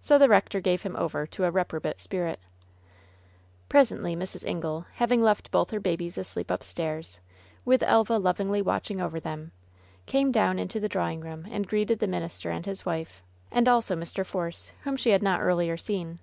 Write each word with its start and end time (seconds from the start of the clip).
So 0.00 0.18
the 0.18 0.28
rector 0.28 0.58
gave 0.58 0.82
him 0.82 0.96
over 0.96 1.28
to 1.28 1.44
a 1.44 1.50
reprobate 1.52 2.00
spirit. 2.00 2.40
Presently 3.68 4.16
Mrs. 4.16 4.44
Ingle— 4.44 4.84
^having 4.98 5.20
left 5.20 5.52
both 5.52 5.70
her 5.70 5.78
babies 5.78 6.18
asleep 6.18 6.50
upstairs, 6.50 7.20
with 7.64 7.84
Elva 7.84 8.18
lovingly 8.18 8.62
watching 8.62 9.00
over 9.00 9.20
them— 9.20 9.52
came 10.06 10.32
down 10.32 10.58
into 10.58 10.80
the 10.80 10.88
drawing 10.88 11.20
room 11.20 11.46
and 11.48 11.68
greeted 11.68 12.00
the 12.00 12.08
minister 12.08 12.50
and 12.50 12.66
his 12.66 12.84
wife, 12.84 13.22
and 13.52 13.68
also 13.68 13.94
Mr. 13.94 14.26
Force, 14.26 14.72
whom 14.82 14.96
she 14.96 15.10
had 15.10 15.22
not 15.22 15.40
earlier 15.40 15.76
seen. 15.76 16.18